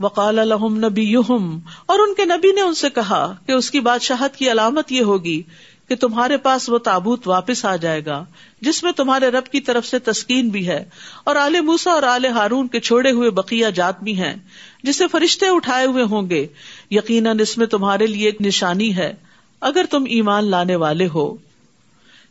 [0.00, 4.36] وقال الحم نبی اور ان کے نبی نے ان سے کہا کہ اس کی بادشاہت
[4.36, 5.42] کی علامت یہ ہوگی
[5.90, 8.24] کہ تمہارے پاس وہ تابوت واپس آ جائے گا،
[8.60, 10.84] جس میں تمہارے رب کی طرف سے تسکین بھی ہے،
[11.24, 14.34] اور آل موسا اور آل ہارون کے چھوڑے ہوئے بقیہ جات بھی ہیں،
[14.82, 16.46] جسے فرشتے اٹھائے ہوئے ہوں گے۔
[16.90, 19.14] یقیناً اس میں تمہارے لیے ایک نشانی ہے،
[19.60, 21.36] اگر تم ایمان لانے والے ہو۔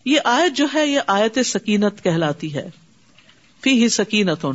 [0.05, 2.69] یہ آیت جو ہے، یہ آیت سکینت کہلاتی ہے۔
[3.63, 4.45] فی ہی سکینت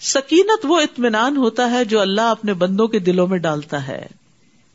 [0.00, 4.06] سکینت وہ اطمینان ہوتا ہے جو اللہ اپنے بندوں کے دلوں میں ڈالتا ہے۔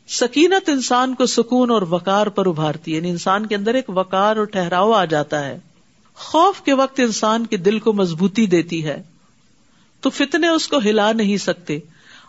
[0.08, 4.36] سکینت انسان کو سکون اور وکار پر ابھارتی ہے یعنی انسان کے اندر ایک وکار
[4.36, 5.58] اور ٹہراؤ آ جاتا ہے۔
[6.14, 9.02] خوف کے وقت انسان کے دل کو مضبوطی دیتی ہے۔
[10.00, 11.78] تو فتنے اس کو ہلا نہیں سکتے،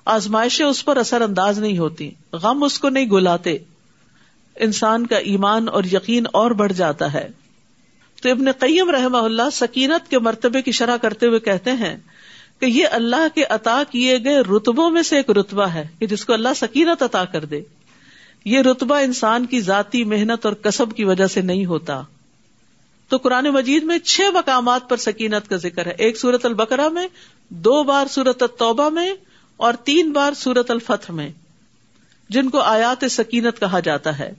[0.05, 3.57] آزمائشیں اس پر اثر انداز نہیں ہوتی، غم اس کو نہیں گلاتے۔
[4.55, 7.27] انسان کا ایمان اور یقین اور بڑھ جاتا ہے۔
[8.21, 11.97] تو ابن قیم رحمہ اللہ سکینت کے مرتبے کی شرح کرتے ہوئے کہتے ہیں
[12.65, 16.25] کہ یہ اللہ کے عطا کیے گئے رتبوں میں سے ایک رتبہ ہے کہ جس
[16.25, 17.61] کو اللہ سکینت عطا کر دے۔
[18.45, 22.01] یہ رتبہ انسان کی ذاتی محنت اور کسب کی وجہ سے نہیں ہوتا۔
[23.09, 27.07] تو قرآن مجید میں چھ مقامات پر سکینت کا ذکر ہے۔ ایک سورت البقرا میں،
[27.49, 29.13] دو بار سورت التوبہ میں
[29.57, 31.29] اور تین بار سورت الفتح میں،
[32.29, 34.33] جن کو آیات سکینت کہا جاتا ہے۔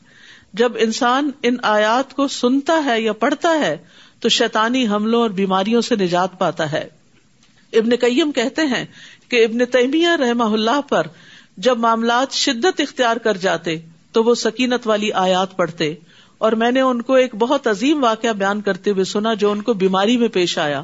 [0.52, 3.76] جب انسان ان آیات کو سنتا ہے یا پڑھتا ہے،
[4.20, 6.88] تو شیطانی حملوں اور بیماریوں سے نجات پاتا ہے۔
[7.78, 8.84] ابن قیم کہتے ہیں
[9.28, 11.06] کہ ابن تیمیہ رحمہ اللہ پر
[11.56, 13.76] جب معاملات شدت اختیار کر جاتے
[14.12, 15.94] تو وہ سکینت والی آیات پڑھتے
[16.38, 19.62] اور میں نے ان کو ایک بہت عظیم واقعہ بیان کرتے ہوئے سنا جو ان
[19.62, 20.82] کو بیماری میں پیش آیا۔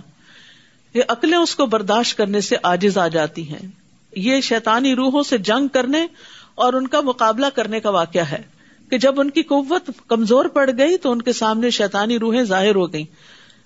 [0.94, 3.68] یہ عقلیں اس کو برداشت کرنے سے آجز آ جاتی ہیں۔
[4.16, 6.06] یہ شیطانی روحوں سے جنگ کرنے
[6.54, 8.42] اور ان کا مقابلہ کرنے کا واقعہ ہے
[8.90, 12.74] کہ جب ان کی قوت کمزور پڑ گئی تو ان کے سامنے شیطانی روحیں ظاہر
[12.74, 13.04] ہو گئی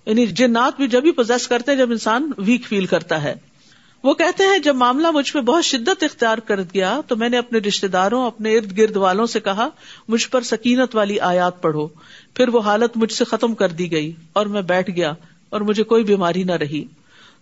[0.07, 3.35] یعنی جنات بھی جب بھی پوزیس کرتے جب انسان ویک فیل کرتا ہے۔
[4.03, 7.38] وہ کہتے ہیں، جب معاملہ مجھ پہ بہت شدت اختیار کر گیا، تو میں نے
[7.38, 9.69] اپنے رشتے داروں، اپنے ارد گرد والوں سے کہا،
[10.09, 11.87] مجھ پر سکینت والی آیات پڑھو۔
[12.35, 15.12] پھر وہ حالت مجھ سے ختم کر دی گئی اور میں بیٹھ گیا
[15.49, 16.85] اور مجھے کوئی بیماری نہ رہی۔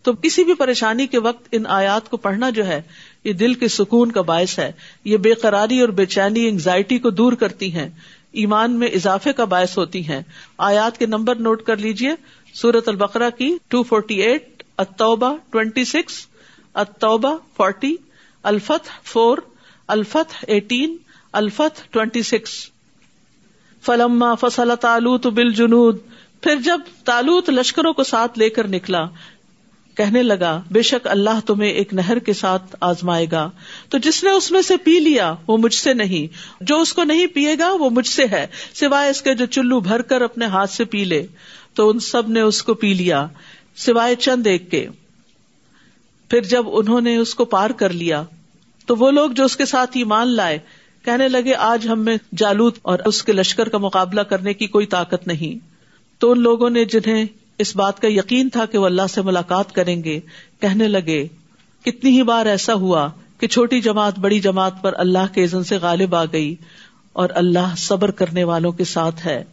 [0.03, 2.83] تو کسی بھی پریشانی کے وقت ان آیات کو پڑھنا جو ہے،
[3.25, 4.73] یہ دل کے سکون کا باعث ہے۔
[5.05, 7.91] یہ بے قراری اور بے چینی انگزائٹی کو دور کرتی ہیں۔
[8.33, 10.23] ایمان میں اضافے کا باعث ہوتی ہیں۔
[10.59, 12.11] آیات کے نمبر نوٹ کر لیجیے
[12.55, 16.27] سورت البقرا کی ٹو فورٹی ایٹ اتوبا ٹوینٹی سکس
[16.75, 17.97] اتوبہ فورٹی
[18.43, 19.39] الفت فور
[19.87, 20.97] الفت ایٹین
[21.33, 22.71] الفت ٹوینٹی سکس
[23.83, 25.99] فلما فصل تالوت بل جنود
[26.41, 29.05] پھر جب تالوت لشکروں کو ساتھ لے کر نکلا،
[29.95, 33.51] کہنے لگا، بے شک اللہ تمہیں ایک نہر کے ساتھ آزمائے گا۔
[33.89, 37.05] تو جس نے اس میں سے پی لیا، وہ مجھ سے نہیں۔ جو اس کو
[37.05, 40.47] نہیں پیے گا، وہ مجھ سے ہے، سوائے اس کے جو چلو بھر کر اپنے
[40.47, 41.27] ہاتھ سے پی لے۔
[41.75, 43.27] تو ان سب نے اس کو پی لیا،
[43.77, 44.87] سوائے چند ایک کے۔
[46.31, 48.25] پھر جب انہوں نے اس کو پار کر لیا،
[48.87, 50.59] تو وہ لوگ جو اس کے ساتھ ایمان لائے،
[51.05, 54.87] کہنے لگے، آج ہم میں جالوت اور اس کے لشکر کا مقابلہ کرنے کی کوئی
[54.87, 55.67] طاقت نہیں۔
[56.19, 57.25] تو ان لوگوں نے جنہیں
[57.59, 60.21] اس بات کا یقین تھا کہ وہ اللہ سے ملاقات کریں گے،
[60.61, 61.27] کہنے لگے،
[61.85, 65.77] کتنی ہی بار ایسا ہوا کہ چھوٹی جماعت بڑی جماعت پر اللہ کے عزن سے
[65.77, 66.55] غالب آ گئی
[67.13, 69.45] اور اللہ صبر کرنے والوں کے ساتھ ہے۔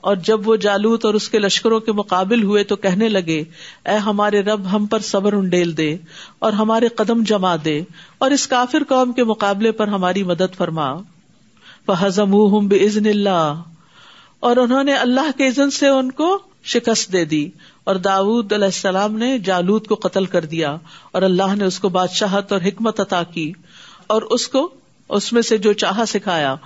[0.00, 3.44] اور جب وہ جالوت اور اس کے لشکروں کے مقابل ہوئے تو کہنے لگے،
[3.84, 5.96] اے ہمارے رب، ہم پر صبر انڈیل دے
[6.38, 7.82] اور ہمارے قدم جما دے
[8.18, 10.92] اور اس کافر قوم کے مقابلے پر ہماری مدد فرما۔
[12.02, 13.62] ہزم بزن اللہ
[14.40, 17.50] اور انہوں نے اللہ کے عزن سے ان کو شکست دے دی
[17.84, 20.76] اور داود علیہ السلام نے جالود کو قتل کر دیا
[21.12, 23.52] اور اللہ نے اس کو بادشاہت اور حکمت عطا کی
[24.06, 24.68] اور اس کو،
[25.08, 26.56] اس میں سے جو چاہا سکھایا۔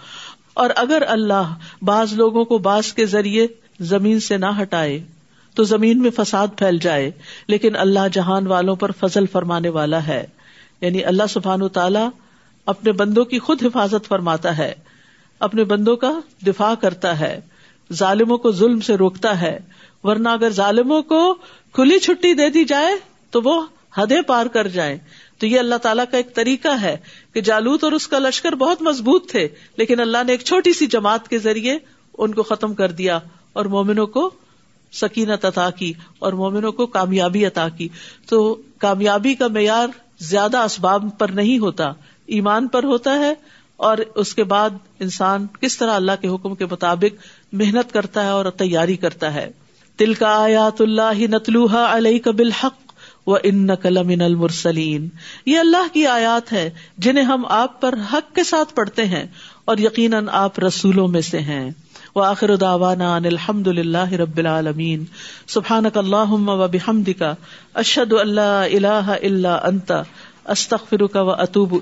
[0.55, 3.47] اور اگر اللہ بعض لوگوں کو بعض کے ذریعے
[3.81, 5.03] زمین سے نہ ہٹائے،
[5.55, 7.11] تو زمین میں فساد پھیل جائے،
[7.47, 10.27] لیکن اللہ جہان والوں پر فضل فرمانے والا ہے۔
[10.81, 12.09] یعنی اللہ سبحان و تعالی
[12.67, 14.75] اپنے بندوں کی خود حفاظت فرماتا ہے،
[15.41, 17.41] اپنے بندوں کا دفاع کرتا ہے،
[17.93, 19.59] ظالموں کو ظلم سے روکتا ہے۔
[20.03, 21.35] ورنہ اگر ظالموں کو
[21.73, 22.95] کھلی چھٹی دے دی جائے،
[23.31, 23.67] تو وہ
[23.99, 24.99] حدیں پار کر جائیں۔
[25.39, 26.97] تو یہ اللہ تعالیٰ کا ایک طریقہ ہے
[27.33, 30.87] کہ جالوت اور اس کا لشکر بہت مضبوط تھے، لیکن اللہ نے ایک چھوٹی سی
[30.87, 31.79] جماعت کے ذریعے
[32.19, 33.19] ان کو ختم کر دیا
[33.53, 34.31] اور مومنوں کو
[34.93, 37.89] سکینت عطا کی اور مومنوں کو کامیابی عطا کی۔
[38.29, 41.93] تو کامیابی کا معیار زیادہ اسباب پر نہیں ہوتا،
[42.27, 43.35] ایمان پر ہوتا ہے
[43.77, 48.29] اور اس کے بعد انسان کس طرح اللہ کے حکم کے مطابق محنت کرتا ہے
[48.29, 49.51] اور تیاری کرتا ہے۔
[49.97, 52.84] تل کا آیات اللہ نتلوحا علیہ کبل حق
[53.27, 55.09] وہ ان نقل من المرسلین
[55.47, 59.27] یہ اللہ کی آیات ہے جنہیں ہم آپ پر حق کے ساتھ پڑھتے ہیں
[59.65, 61.71] اور یقیناً آپ رسولوں میں سے ہیں۔
[62.15, 65.05] وآخر دعوانا ان الحمد للہ رب العالمین۔
[65.47, 67.23] سبحانک اللہم و بحمدک۔
[67.75, 69.93] اشہد ان لا الہ الا انت۔
[70.45, 71.75] استغفرک و اتوب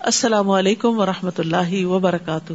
[0.00, 2.52] السلام علیکم و رحمۃ اللہ وبرکاتہ۔